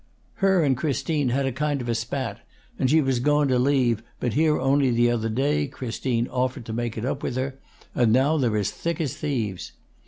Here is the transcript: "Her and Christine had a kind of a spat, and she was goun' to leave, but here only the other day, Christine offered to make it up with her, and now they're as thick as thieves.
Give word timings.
"Her 0.41 0.63
and 0.63 0.75
Christine 0.75 1.29
had 1.29 1.45
a 1.45 1.51
kind 1.51 1.79
of 1.79 1.87
a 1.87 1.93
spat, 1.93 2.39
and 2.79 2.89
she 2.89 3.01
was 3.01 3.19
goun' 3.19 3.47
to 3.49 3.59
leave, 3.59 4.01
but 4.19 4.33
here 4.33 4.57
only 4.59 4.89
the 4.89 5.11
other 5.11 5.29
day, 5.29 5.67
Christine 5.67 6.27
offered 6.29 6.65
to 6.65 6.73
make 6.73 6.97
it 6.97 7.05
up 7.05 7.21
with 7.21 7.35
her, 7.35 7.59
and 7.93 8.11
now 8.11 8.37
they're 8.37 8.57
as 8.57 8.71
thick 8.71 8.99
as 8.99 9.15
thieves. 9.15 9.73